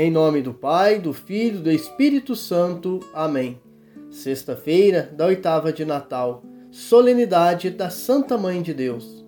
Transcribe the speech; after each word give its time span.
Em 0.00 0.12
nome 0.12 0.40
do 0.40 0.54
Pai, 0.54 1.00
do 1.00 1.12
Filho 1.12 1.58
e 1.58 1.62
do 1.62 1.72
Espírito 1.72 2.36
Santo. 2.36 3.00
Amém. 3.12 3.60
Sexta-feira 4.08 5.10
da 5.12 5.26
oitava 5.26 5.72
de 5.72 5.84
Natal, 5.84 6.44
solenidade 6.70 7.68
da 7.68 7.90
Santa 7.90 8.38
Mãe 8.38 8.62
de 8.62 8.72
Deus. 8.72 9.26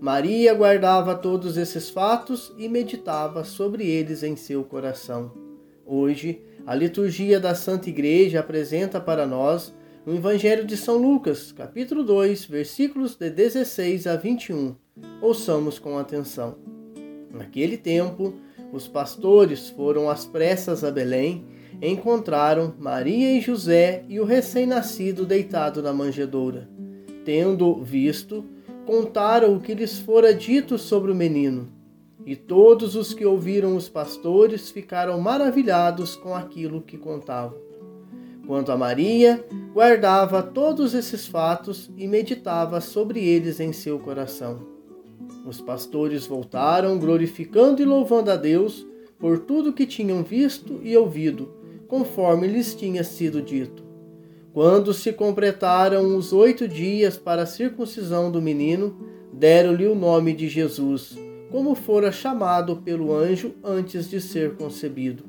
Maria 0.00 0.54
guardava 0.54 1.16
todos 1.16 1.56
esses 1.56 1.90
fatos 1.90 2.54
e 2.56 2.68
meditava 2.68 3.42
sobre 3.42 3.84
eles 3.84 4.22
em 4.22 4.36
seu 4.36 4.62
coração. 4.62 5.32
Hoje, 5.84 6.40
a 6.64 6.72
liturgia 6.72 7.40
da 7.40 7.56
Santa 7.56 7.88
Igreja 7.88 8.38
apresenta 8.38 9.00
para 9.00 9.26
nós 9.26 9.74
o 10.06 10.12
Evangelho 10.12 10.64
de 10.64 10.76
São 10.76 10.98
Lucas, 10.98 11.50
capítulo 11.50 12.04
2, 12.04 12.44
versículos 12.44 13.16
de 13.16 13.28
16 13.28 14.06
a 14.06 14.14
21. 14.14 14.76
Ouçamos 15.20 15.80
com 15.80 15.98
atenção. 15.98 16.58
Naquele 17.28 17.76
tempo, 17.76 18.34
os 18.76 18.86
pastores 18.86 19.70
foram 19.70 20.10
às 20.10 20.26
pressas 20.26 20.84
a 20.84 20.90
Belém, 20.90 21.46
encontraram 21.80 22.74
Maria 22.78 23.32
e 23.32 23.40
José 23.40 24.04
e 24.06 24.20
o 24.20 24.24
recém-nascido 24.24 25.24
deitado 25.24 25.82
na 25.82 25.94
manjedoura. 25.94 26.68
Tendo 27.24 27.82
visto, 27.82 28.44
contaram 28.84 29.56
o 29.56 29.60
que 29.60 29.74
lhes 29.74 29.98
fora 29.98 30.34
dito 30.34 30.76
sobre 30.76 31.10
o 31.10 31.14
menino. 31.14 31.72
E 32.26 32.36
todos 32.36 32.96
os 32.96 33.14
que 33.14 33.24
ouviram 33.24 33.76
os 33.76 33.88
pastores 33.88 34.70
ficaram 34.70 35.18
maravilhados 35.20 36.14
com 36.14 36.34
aquilo 36.34 36.82
que 36.82 36.98
contavam. 36.98 37.56
Quanto 38.46 38.70
a 38.70 38.76
Maria, 38.76 39.42
guardava 39.72 40.42
todos 40.42 40.92
esses 40.92 41.26
fatos 41.26 41.90
e 41.96 42.06
meditava 42.06 42.80
sobre 42.80 43.26
eles 43.26 43.58
em 43.58 43.72
seu 43.72 43.98
coração. 43.98 44.75
Os 45.46 45.60
pastores 45.60 46.26
voltaram, 46.26 46.98
glorificando 46.98 47.80
e 47.80 47.84
louvando 47.84 48.32
a 48.32 48.36
Deus 48.36 48.84
por 49.16 49.38
tudo 49.38 49.72
que 49.72 49.86
tinham 49.86 50.24
visto 50.24 50.80
e 50.82 50.96
ouvido, 50.96 51.48
conforme 51.86 52.48
lhes 52.48 52.74
tinha 52.74 53.04
sido 53.04 53.40
dito. 53.40 53.84
Quando 54.52 54.92
se 54.92 55.12
completaram 55.12 56.16
os 56.16 56.32
oito 56.32 56.66
dias 56.66 57.16
para 57.16 57.42
a 57.42 57.46
circuncisão 57.46 58.32
do 58.32 58.42
menino, 58.42 58.96
deram-lhe 59.32 59.86
o 59.86 59.94
nome 59.94 60.32
de 60.32 60.48
Jesus, 60.48 61.16
como 61.52 61.76
fora 61.76 62.10
chamado 62.10 62.78
pelo 62.78 63.14
anjo 63.14 63.54
antes 63.62 64.10
de 64.10 64.20
ser 64.20 64.56
concebido. 64.56 65.22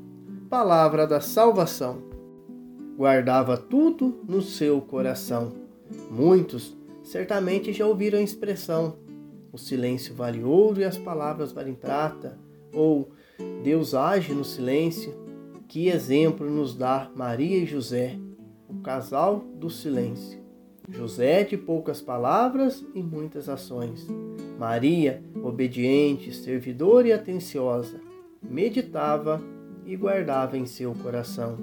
Palavra 0.50 1.06
da 1.06 1.20
salvação. 1.20 2.02
Guardava 2.96 3.56
tudo 3.56 4.18
no 4.26 4.42
seu 4.42 4.80
coração. 4.80 5.52
Muitos 6.10 6.76
certamente 7.04 7.72
já 7.72 7.86
ouviram 7.86 8.18
a 8.18 8.22
expressão 8.22 8.96
o 9.58 9.60
silêncio 9.60 10.14
vale 10.14 10.44
ouro 10.44 10.80
e 10.80 10.84
as 10.84 10.96
palavras 10.96 11.50
valem 11.50 11.74
prata. 11.74 12.38
Ou 12.72 13.10
Deus 13.64 13.92
age 13.92 14.32
no 14.32 14.44
silêncio. 14.44 15.12
Que 15.66 15.88
exemplo 15.88 16.48
nos 16.48 16.74
dá 16.74 17.10
Maria 17.14 17.58
e 17.58 17.66
José, 17.66 18.16
o 18.68 18.80
casal 18.80 19.40
do 19.56 19.68
silêncio. 19.68 20.40
José 20.88 21.42
de 21.42 21.58
poucas 21.58 22.00
palavras 22.00 22.82
e 22.94 23.02
muitas 23.02 23.48
ações. 23.48 24.06
Maria, 24.58 25.22
obediente, 25.42 26.32
servidora 26.32 27.08
e 27.08 27.12
atenciosa, 27.12 28.00
meditava 28.40 29.42
e 29.84 29.94
guardava 29.96 30.56
em 30.56 30.64
seu 30.66 30.94
coração. 30.94 31.58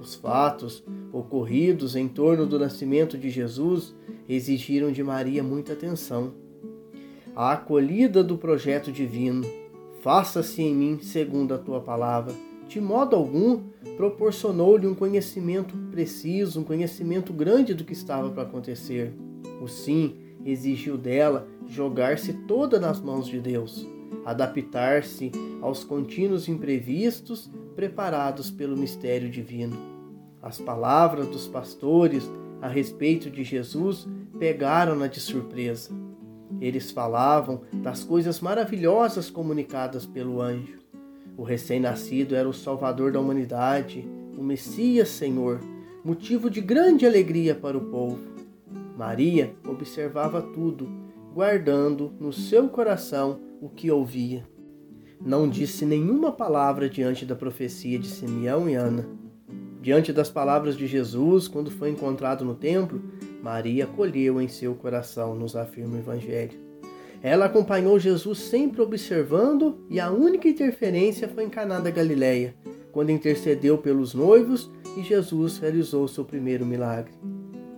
Os 0.00 0.14
fatos 0.14 0.84
ocorridos 1.12 1.96
em 1.96 2.08
torno 2.08 2.46
do 2.46 2.58
nascimento 2.58 3.18
de 3.18 3.28
Jesus 3.28 3.94
exigiram 4.28 4.90
de 4.90 5.02
Maria 5.02 5.42
muita 5.42 5.74
atenção 5.74 6.43
a 7.36 7.52
acolhida 7.52 8.22
do 8.22 8.38
projeto 8.38 8.92
divino. 8.92 9.44
Faça-se 10.02 10.62
em 10.62 10.74
mim 10.74 10.98
segundo 11.00 11.52
a 11.52 11.58
tua 11.58 11.80
palavra. 11.80 12.32
De 12.68 12.80
modo 12.80 13.16
algum, 13.16 13.60
proporcionou-lhe 13.96 14.86
um 14.86 14.94
conhecimento 14.94 15.76
preciso, 15.90 16.60
um 16.60 16.64
conhecimento 16.64 17.32
grande 17.32 17.74
do 17.74 17.84
que 17.84 17.92
estava 17.92 18.30
para 18.30 18.44
acontecer. 18.44 19.12
O 19.60 19.66
sim 19.66 20.16
exigiu 20.44 20.96
dela 20.96 21.46
jogar-se 21.66 22.32
toda 22.32 22.78
nas 22.78 23.00
mãos 23.00 23.26
de 23.26 23.40
Deus, 23.40 23.86
adaptar-se 24.24 25.32
aos 25.60 25.82
contínuos 25.82 26.48
imprevistos 26.48 27.50
preparados 27.74 28.50
pelo 28.50 28.76
mistério 28.76 29.28
divino. 29.28 29.76
As 30.42 30.60
palavras 30.60 31.26
dos 31.28 31.48
pastores 31.48 32.30
a 32.60 32.68
respeito 32.68 33.30
de 33.30 33.42
Jesus 33.42 34.06
pegaram-na 34.38 35.06
de 35.06 35.20
surpresa. 35.20 36.03
Eles 36.60 36.90
falavam 36.90 37.62
das 37.72 38.04
coisas 38.04 38.40
maravilhosas 38.40 39.30
comunicadas 39.30 40.06
pelo 40.06 40.40
anjo. 40.40 40.78
O 41.36 41.42
recém-nascido 41.42 42.34
era 42.34 42.48
o 42.48 42.54
Salvador 42.54 43.12
da 43.12 43.20
humanidade, 43.20 44.08
o 44.38 44.42
Messias 44.42 45.08
Senhor, 45.08 45.60
motivo 46.04 46.48
de 46.48 46.60
grande 46.60 47.06
alegria 47.06 47.54
para 47.54 47.76
o 47.76 47.86
povo. 47.86 48.20
Maria 48.96 49.54
observava 49.66 50.40
tudo, 50.40 50.88
guardando 51.34 52.12
no 52.20 52.32
seu 52.32 52.68
coração 52.68 53.40
o 53.60 53.68
que 53.68 53.90
ouvia. 53.90 54.46
Não 55.20 55.48
disse 55.48 55.84
nenhuma 55.84 56.30
palavra 56.30 56.88
diante 56.88 57.24
da 57.24 57.34
profecia 57.34 57.98
de 57.98 58.06
Simeão 58.06 58.68
e 58.68 58.74
Ana. 58.74 59.08
Diante 59.80 60.12
das 60.12 60.30
palavras 60.30 60.76
de 60.76 60.86
Jesus, 60.86 61.48
quando 61.48 61.70
foi 61.70 61.90
encontrado 61.90 62.44
no 62.44 62.54
templo, 62.54 63.02
Maria 63.44 63.84
acolheu 63.84 64.40
em 64.40 64.48
seu 64.48 64.74
coração, 64.74 65.34
nos 65.34 65.54
afirma 65.54 65.96
o 65.96 65.98
Evangelho. 65.98 66.58
Ela 67.22 67.44
acompanhou 67.44 67.98
Jesus 67.98 68.38
sempre 68.38 68.80
observando 68.80 69.84
e 69.90 70.00
a 70.00 70.10
única 70.10 70.48
interferência 70.48 71.28
foi 71.28 71.44
em 71.44 71.50
Caná 71.50 71.78
da 71.78 71.90
Galileia, 71.90 72.54
quando 72.90 73.10
intercedeu 73.10 73.76
pelos 73.76 74.14
noivos 74.14 74.70
e 74.96 75.02
Jesus 75.02 75.58
realizou 75.58 76.08
seu 76.08 76.24
primeiro 76.24 76.64
milagre. 76.64 77.12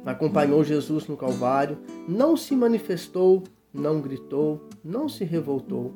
Acompanhou 0.04 0.62
Jesus 0.62 1.09
no 1.09 1.16
Calvário, 1.16 1.78
não 2.06 2.37
se 2.37 2.54
manifestou, 2.54 3.43
não 3.75 4.00
gritou, 4.00 4.69
não 4.84 5.09
se 5.09 5.25
revoltou. 5.25 5.93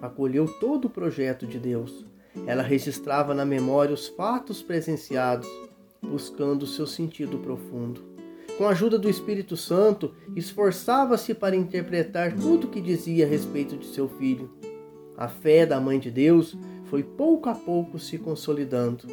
Acolheu 0.00 0.48
todo 0.58 0.86
o 0.86 0.90
projeto 0.90 1.46
de 1.46 1.60
Deus. 1.60 2.04
Ela 2.44 2.64
registrava 2.64 3.34
na 3.34 3.44
memória 3.44 3.94
os 3.94 4.08
fatos 4.08 4.62
presenciados, 4.62 5.48
buscando 6.02 6.66
seu 6.66 6.88
sentido 6.88 7.38
profundo 7.38 8.11
com 8.58 8.64
a 8.64 8.70
ajuda 8.70 8.98
do 8.98 9.08
Espírito 9.08 9.56
Santo, 9.56 10.12
esforçava-se 10.36 11.34
para 11.34 11.56
interpretar 11.56 12.34
tudo 12.34 12.66
o 12.66 12.70
que 12.70 12.80
dizia 12.80 13.24
a 13.24 13.28
respeito 13.28 13.76
de 13.76 13.86
seu 13.86 14.08
filho. 14.08 14.50
A 15.16 15.28
fé 15.28 15.64
da 15.66 15.80
Mãe 15.80 15.98
de 15.98 16.10
Deus 16.10 16.56
foi 16.84 17.02
pouco 17.02 17.48
a 17.48 17.54
pouco 17.54 17.98
se 17.98 18.18
consolidando. 18.18 19.06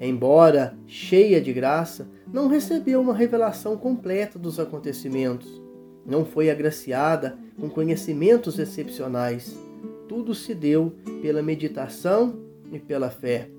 Embora 0.00 0.76
cheia 0.86 1.40
de 1.40 1.52
graça, 1.52 2.08
não 2.32 2.48
recebeu 2.48 3.00
uma 3.00 3.14
revelação 3.14 3.76
completa 3.76 4.38
dos 4.38 4.60
acontecimentos. 4.60 5.60
Não 6.06 6.24
foi 6.24 6.50
agraciada 6.50 7.36
com 7.58 7.68
conhecimentos 7.68 8.58
excepcionais. 8.58 9.58
Tudo 10.08 10.34
se 10.34 10.54
deu 10.54 10.94
pela 11.20 11.42
meditação 11.42 12.38
e 12.72 12.78
pela 12.78 13.10
fé. 13.10 13.50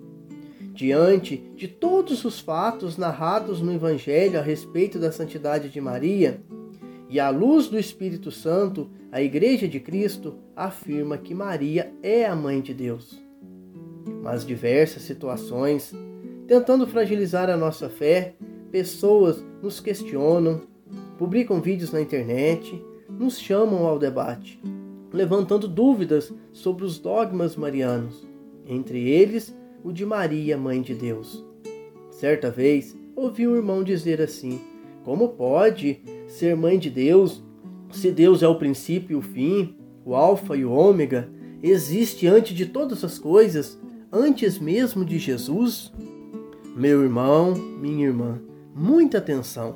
Diante 0.79 1.43
de 1.57 1.67
todos 1.67 2.23
os 2.23 2.39
fatos 2.39 2.95
narrados 2.95 3.59
no 3.59 3.73
Evangelho 3.73 4.39
a 4.39 4.41
respeito 4.41 4.97
da 4.97 5.11
santidade 5.11 5.67
de 5.67 5.81
Maria, 5.81 6.41
e 7.09 7.19
à 7.19 7.29
luz 7.29 7.67
do 7.67 7.77
Espírito 7.77 8.31
Santo, 8.31 8.89
a 9.11 9.21
Igreja 9.21 9.67
de 9.67 9.77
Cristo 9.81 10.35
afirma 10.55 11.17
que 11.17 11.35
Maria 11.35 11.91
é 12.01 12.25
a 12.25 12.33
mãe 12.33 12.61
de 12.61 12.73
Deus. 12.73 13.21
Mas 14.23 14.45
diversas 14.45 15.03
situações, 15.03 15.93
tentando 16.47 16.87
fragilizar 16.87 17.49
a 17.49 17.57
nossa 17.57 17.89
fé, 17.89 18.35
pessoas 18.71 19.43
nos 19.61 19.81
questionam, 19.81 20.61
publicam 21.17 21.59
vídeos 21.59 21.91
na 21.91 21.99
internet, 21.99 22.81
nos 23.09 23.37
chamam 23.37 23.85
ao 23.85 23.99
debate, 23.99 24.57
levantando 25.11 25.67
dúvidas 25.67 26.33
sobre 26.53 26.85
os 26.85 26.97
dogmas 26.97 27.57
marianos, 27.57 28.25
entre 28.65 29.09
eles 29.09 29.58
o 29.83 29.91
de 29.91 30.05
Maria, 30.05 30.57
Mãe 30.57 30.81
de 30.81 30.93
Deus. 30.93 31.43
Certa 32.11 32.51
vez, 32.51 32.95
ouvi 33.15 33.47
um 33.47 33.55
irmão 33.55 33.83
dizer 33.83 34.21
assim: 34.21 34.61
Como 35.03 35.29
pode 35.29 36.01
ser 36.27 36.55
mãe 36.55 36.77
de 36.77 36.89
Deus 36.89 37.43
se 37.91 38.11
Deus 38.11 38.43
é 38.43 38.47
o 38.47 38.55
princípio 38.55 39.13
e 39.13 39.15
o 39.15 39.21
fim, 39.21 39.75
o 40.05 40.15
Alfa 40.15 40.55
e 40.55 40.63
o 40.63 40.71
Ômega, 40.71 41.29
existe 41.61 42.27
antes 42.27 42.55
de 42.55 42.65
todas 42.65 43.03
as 43.03 43.17
coisas, 43.17 43.79
antes 44.11 44.59
mesmo 44.59 45.03
de 45.03 45.17
Jesus? 45.17 45.91
Meu 46.75 47.01
irmão, 47.01 47.55
minha 47.55 48.05
irmã, 48.05 48.39
muita 48.75 49.17
atenção. 49.17 49.75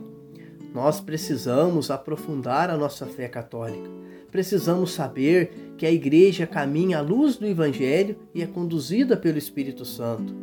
Nós 0.73 0.99
precisamos 0.99 1.91
aprofundar 1.91 2.69
a 2.69 2.77
nossa 2.77 3.05
fé 3.05 3.27
católica. 3.27 3.89
Precisamos 4.31 4.91
saber 4.91 5.62
que 5.77 5.85
a 5.85 5.91
igreja 5.91 6.45
caminha 6.45 6.99
à 6.99 7.01
luz 7.01 7.35
do 7.35 7.45
Evangelho 7.45 8.15
e 8.33 8.41
é 8.41 8.45
conduzida 8.45 9.17
pelo 9.17 9.37
Espírito 9.37 9.85
Santo. 9.85 10.33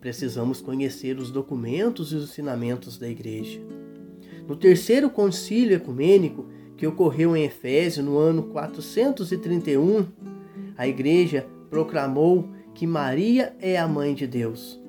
Precisamos 0.00 0.60
conhecer 0.60 1.18
os 1.18 1.30
documentos 1.30 2.12
e 2.12 2.16
os 2.16 2.24
ensinamentos 2.24 2.96
da 2.96 3.08
igreja. 3.08 3.60
No 4.46 4.56
terceiro 4.56 5.10
concílio 5.10 5.76
ecumênico, 5.76 6.46
que 6.76 6.86
ocorreu 6.86 7.36
em 7.36 7.44
Efésio 7.44 8.02
no 8.04 8.16
ano 8.16 8.44
431, 8.44 10.06
a 10.76 10.86
igreja 10.86 11.46
proclamou 11.68 12.48
que 12.72 12.86
Maria 12.86 13.54
é 13.60 13.76
a 13.76 13.88
mãe 13.88 14.14
de 14.14 14.26
Deus. 14.26 14.80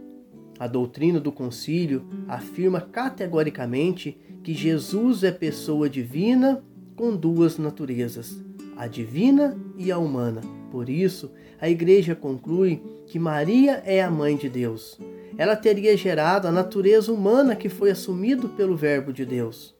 A 0.59 0.67
doutrina 0.67 1.19
do 1.19 1.31
concílio 1.31 2.05
afirma 2.27 2.79
categoricamente 2.79 4.17
que 4.43 4.53
Jesus 4.53 5.23
é 5.23 5.31
pessoa 5.31 5.89
divina 5.89 6.63
com 6.95 7.15
duas 7.15 7.57
naturezas, 7.57 8.43
a 8.79 8.87
divina 8.87 9.57
e 9.77 9.91
a 9.91 9.97
humana. 9.97 10.39
Por 10.71 10.87
isso, 10.89 11.29
a 11.59 11.69
Igreja 11.69 12.15
conclui 12.15 12.81
que 13.05 13.19
Maria 13.19 13.83
é 13.85 14.01
a 14.01 14.09
mãe 14.09 14.37
de 14.37 14.47
Deus. 14.47 14.97
Ela 15.37 15.57
teria 15.57 15.97
gerado 15.97 16.47
a 16.47 16.51
natureza 16.51 17.11
humana 17.11 17.57
que 17.57 17.67
foi 17.67 17.91
assumido 17.91 18.47
pelo 18.47 18.77
Verbo 18.77 19.11
de 19.11 19.25
Deus. 19.25 19.75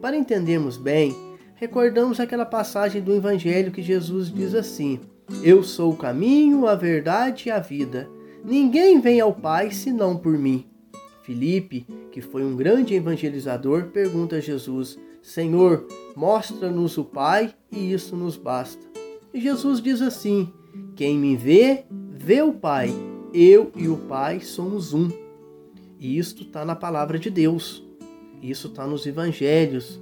Para 0.00 0.16
entendermos 0.16 0.76
bem, 0.76 1.14
recordamos 1.54 2.18
aquela 2.18 2.44
passagem 2.44 3.00
do 3.00 3.14
Evangelho 3.14 3.70
que 3.70 3.80
Jesus 3.80 4.28
diz 4.28 4.56
assim: 4.56 4.98
Eu 5.44 5.62
sou 5.62 5.92
o 5.92 5.96
caminho, 5.96 6.66
a 6.66 6.74
verdade 6.74 7.48
e 7.48 7.52
a 7.52 7.60
vida. 7.60 8.10
Ninguém 8.44 9.00
vem 9.00 9.20
ao 9.20 9.32
Pai 9.32 9.70
senão 9.70 10.16
por 10.16 10.36
mim. 10.36 10.66
Filipe, 11.22 11.86
que 12.10 12.20
foi 12.20 12.44
um 12.44 12.56
grande 12.56 12.94
evangelizador, 12.94 13.86
pergunta 13.86 14.36
a 14.36 14.40
Jesus: 14.40 14.98
Senhor, 15.22 15.86
mostra-nos 16.16 16.98
o 16.98 17.04
Pai 17.04 17.54
e 17.70 17.92
isso 17.92 18.16
nos 18.16 18.36
basta. 18.36 18.84
E 19.32 19.40
Jesus 19.40 19.80
diz 19.80 20.02
assim: 20.02 20.52
Quem 20.94 21.16
me 21.18 21.36
vê, 21.36 21.84
vê 22.10 22.42
o 22.42 22.52
Pai. 22.52 22.92
Eu 23.32 23.72
e 23.74 23.88
o 23.88 23.96
Pai 23.96 24.40
somos 24.40 24.92
um. 24.92 25.08
E 25.98 26.18
isto 26.18 26.42
está 26.42 26.64
na 26.64 26.74
palavra 26.74 27.18
de 27.18 27.30
Deus. 27.30 27.82
Isso 28.42 28.68
está 28.68 28.86
nos 28.86 29.06
evangelhos. 29.06 30.00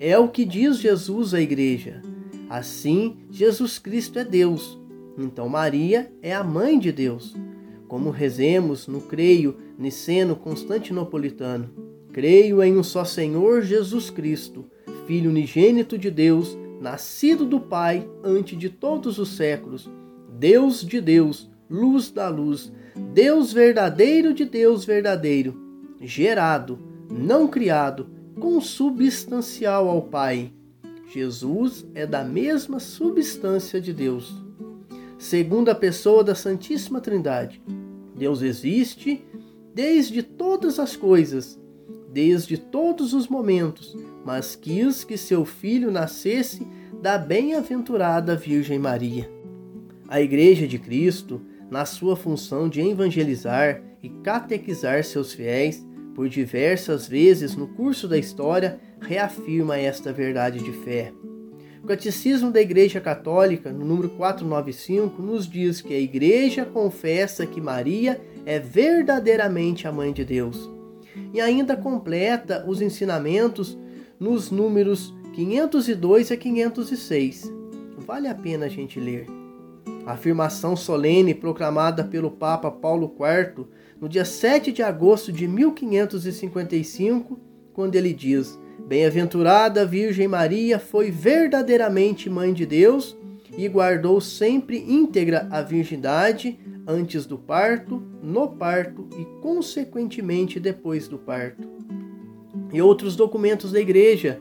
É 0.00 0.18
o 0.18 0.28
que 0.28 0.44
diz 0.44 0.78
Jesus 0.78 1.34
à 1.34 1.40
igreja. 1.40 2.02
Assim, 2.48 3.16
Jesus 3.30 3.78
Cristo 3.78 4.18
é 4.18 4.24
Deus. 4.24 4.78
Então, 5.18 5.48
Maria 5.48 6.12
é 6.22 6.34
a 6.34 6.42
mãe 6.42 6.78
de 6.78 6.90
Deus. 6.90 7.34
Como 7.88 8.10
rezemos 8.10 8.86
no 8.86 9.00
Creio 9.00 9.56
Niceno 9.78 10.36
Constantinopolitano. 10.36 11.70
Creio 12.12 12.62
em 12.62 12.76
um 12.76 12.82
só 12.82 13.04
Senhor 13.04 13.62
Jesus 13.62 14.10
Cristo, 14.10 14.64
Filho 15.06 15.30
unigênito 15.30 15.96
de 15.96 16.10
Deus 16.10 16.56
nascido 16.80 17.44
do 17.44 17.60
Pai 17.60 18.08
antes 18.22 18.58
de 18.58 18.68
todos 18.68 19.18
os 19.18 19.36
séculos, 19.36 19.90
Deus 20.38 20.84
de 20.84 21.00
Deus, 21.00 21.50
luz 21.68 22.10
da 22.10 22.28
luz, 22.28 22.72
Deus 23.12 23.52
verdadeiro 23.52 24.34
de 24.34 24.44
Deus 24.44 24.84
verdadeiro, 24.84 25.54
gerado, 26.00 26.78
não 27.10 27.48
criado, 27.48 28.08
consubstancial 28.38 29.88
ao 29.88 30.02
Pai. 30.02 30.52
Jesus 31.12 31.86
é 31.94 32.06
da 32.06 32.24
mesma 32.24 32.78
substância 32.78 33.80
de 33.80 33.92
Deus. 33.92 34.45
Segunda 35.18 35.74
pessoa 35.74 36.22
da 36.22 36.34
Santíssima 36.34 37.00
Trindade. 37.00 37.62
Deus 38.16 38.42
existe 38.42 39.24
desde 39.74 40.22
todas 40.22 40.78
as 40.78 40.96
coisas 40.96 41.58
desde 42.16 42.56
todos 42.56 43.12
os 43.12 43.28
momentos, 43.28 43.94
mas 44.24 44.56
quis 44.56 45.04
que 45.04 45.18
seu 45.18 45.44
filho 45.44 45.90
nascesse 45.90 46.66
da 47.02 47.18
bem-aventurada 47.18 48.34
Virgem 48.34 48.78
Maria. 48.78 49.30
A 50.08 50.18
Igreja 50.18 50.66
de 50.66 50.78
Cristo, 50.78 51.42
na 51.70 51.84
sua 51.84 52.16
função 52.16 52.70
de 52.70 52.80
evangelizar 52.80 53.82
e 54.02 54.08
catequizar 54.08 55.04
seus 55.04 55.34
fiéis, 55.34 55.86
por 56.14 56.26
diversas 56.26 57.06
vezes 57.06 57.54
no 57.54 57.68
curso 57.68 58.08
da 58.08 58.16
história, 58.16 58.80
reafirma 58.98 59.76
esta 59.76 60.10
verdade 60.10 60.64
de 60.64 60.72
fé. 60.72 61.12
O 61.86 61.88
Catecismo 61.88 62.50
da 62.50 62.60
Igreja 62.60 63.00
Católica, 63.00 63.70
no 63.70 63.84
número 63.84 64.08
495, 64.08 65.22
nos 65.22 65.48
diz 65.48 65.80
que 65.80 65.94
a 65.94 66.00
Igreja 66.00 66.64
confessa 66.64 67.46
que 67.46 67.60
Maria 67.60 68.20
é 68.44 68.58
verdadeiramente 68.58 69.86
a 69.86 69.92
Mãe 69.92 70.12
de 70.12 70.24
Deus 70.24 70.68
e 71.32 71.40
ainda 71.40 71.76
completa 71.76 72.64
os 72.66 72.82
ensinamentos 72.82 73.78
nos 74.18 74.50
números 74.50 75.14
502 75.32 76.32
a 76.32 76.36
506. 76.36 77.52
Vale 77.98 78.26
a 78.26 78.34
pena 78.34 78.66
a 78.66 78.68
gente 78.68 78.98
ler. 78.98 79.28
A 80.04 80.14
afirmação 80.14 80.74
solene 80.74 81.36
proclamada 81.36 82.02
pelo 82.02 82.32
Papa 82.32 82.68
Paulo 82.68 83.14
IV 83.16 83.64
no 84.00 84.08
dia 84.08 84.24
7 84.24 84.72
de 84.72 84.82
agosto 84.82 85.32
de 85.32 85.46
1555, 85.46 87.38
quando 87.72 87.94
ele 87.94 88.12
diz: 88.12 88.58
Bem-aventurada 88.78 89.84
Virgem 89.84 90.28
Maria 90.28 90.78
foi 90.78 91.10
verdadeiramente 91.10 92.30
mãe 92.30 92.52
de 92.52 92.64
Deus 92.64 93.16
e 93.56 93.68
guardou 93.68 94.20
sempre 94.20 94.78
íntegra 94.78 95.48
a 95.50 95.62
virgindade 95.62 96.58
antes 96.86 97.26
do 97.26 97.36
parto, 97.36 98.02
no 98.22 98.48
parto 98.48 99.08
e, 99.18 99.24
consequentemente, 99.40 100.60
depois 100.60 101.08
do 101.08 101.18
parto. 101.18 101.68
E 102.72 102.80
outros 102.80 103.16
documentos 103.16 103.72
da 103.72 103.80
Igreja. 103.80 104.38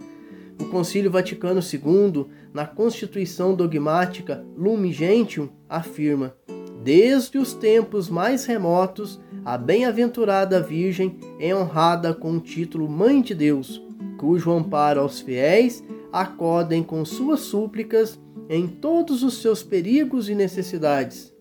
O 0.59 0.65
Concílio 0.65 1.11
Vaticano 1.11 1.59
II, 1.59 2.27
na 2.53 2.65
Constituição 2.65 3.53
Dogmática 3.55 4.45
Lumen 4.55 4.93
Gentium, 4.93 5.49
afirma: 5.67 6.35
Desde 6.83 7.38
os 7.38 7.53
tempos 7.53 8.09
mais 8.09 8.45
remotos, 8.45 9.19
a 9.43 9.57
bem-aventurada 9.57 10.61
Virgem 10.61 11.17
é 11.39 11.53
honrada 11.53 12.13
com 12.13 12.33
o 12.33 12.39
título 12.39 12.88
Mãe 12.89 13.21
de 13.21 13.35
Deus, 13.35 13.84
cujo 14.17 14.51
amparo 14.51 15.01
aos 15.01 15.19
fiéis 15.19 15.83
acodem 16.12 16.81
com 16.81 17.03
suas 17.03 17.41
súplicas 17.41 18.19
em 18.50 18.67
todos 18.67 19.23
os 19.23 19.41
seus 19.41 19.62
perigos 19.62 20.29
e 20.29 20.35
necessidades. 20.35 21.33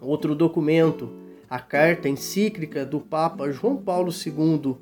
Outro 0.00 0.34
documento, 0.34 1.10
a 1.50 1.58
carta 1.58 2.08
encíclica 2.08 2.84
do 2.84 3.00
Papa 3.00 3.50
João 3.50 3.76
Paulo 3.76 4.12
II, 4.12 4.76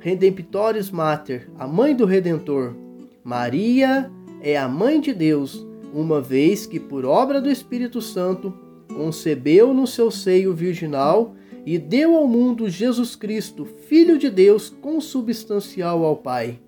Redemptoris 0.00 0.90
Mater, 0.90 1.48
a 1.58 1.66
mãe 1.66 1.94
do 1.94 2.04
Redentor. 2.04 2.74
Maria 3.22 4.10
é 4.40 4.56
a 4.56 4.66
mãe 4.66 5.00
de 5.00 5.12
Deus, 5.12 5.64
uma 5.92 6.20
vez 6.20 6.66
que, 6.66 6.80
por 6.80 7.04
obra 7.04 7.40
do 7.40 7.50
Espírito 7.50 8.00
Santo, 8.00 8.52
concebeu 8.88 9.72
no 9.72 9.86
seu 9.86 10.10
seio 10.10 10.52
virginal 10.52 11.35
e 11.66 11.78
deu 11.78 12.14
ao 12.14 12.28
mundo 12.28 12.70
Jesus 12.70 13.16
Cristo, 13.16 13.66
Filho 13.66 14.16
de 14.16 14.30
Deus, 14.30 14.70
consubstancial 14.70 16.04
ao 16.04 16.16
Pai. 16.16 16.60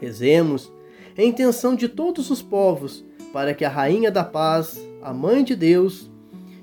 Rezemos, 0.00 0.72
em 1.16 1.28
intenção 1.28 1.76
de 1.76 1.88
todos 1.88 2.28
os 2.28 2.42
povos, 2.42 3.04
para 3.32 3.54
que 3.54 3.64
a 3.64 3.68
Rainha 3.68 4.10
da 4.10 4.24
Paz, 4.24 4.84
a 5.00 5.14
Mãe 5.14 5.44
de 5.44 5.54
Deus, 5.54 6.10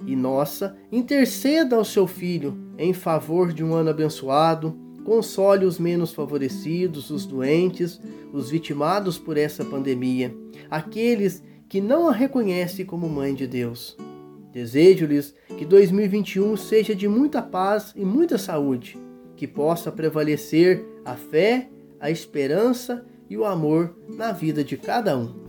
e 0.05 0.17
nossa, 0.17 0.75
interceda 0.91 1.77
ao 1.77 1.85
seu 1.85 2.05
Filho 2.05 2.57
em 2.77 2.93
favor 2.93 3.53
de 3.53 3.63
um 3.63 3.73
ano 3.73 3.91
abençoado, 3.91 4.77
console 5.05 5.65
os 5.65 5.79
menos 5.79 6.11
favorecidos, 6.11 7.09
os 7.09 7.25
doentes, 7.25 8.01
os 8.33 8.49
vitimados 8.49 9.17
por 9.17 9.37
essa 9.37 9.63
pandemia, 9.63 10.35
aqueles 10.69 11.41
que 11.69 11.79
não 11.79 12.09
a 12.09 12.11
reconhecem 12.11 12.85
como 12.85 13.07
Mãe 13.07 13.33
de 13.33 13.47
Deus. 13.47 13.95
Desejo-lhes 14.53 15.33
que 15.57 15.65
2021 15.65 16.55
seja 16.55 16.95
de 16.95 17.07
muita 17.07 17.41
paz 17.41 17.91
e 17.95 18.05
muita 18.05 18.37
saúde, 18.37 18.97
que 19.35 19.47
possa 19.47 19.91
prevalecer 19.91 20.85
a 21.03 21.15
fé, 21.15 21.69
a 21.99 22.11
esperança 22.11 23.03
e 23.27 23.35
o 23.35 23.45
amor 23.45 23.97
na 24.07 24.31
vida 24.31 24.63
de 24.63 24.77
cada 24.77 25.17
um. 25.17 25.42